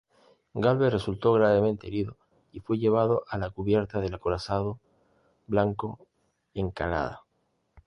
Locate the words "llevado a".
2.79-3.37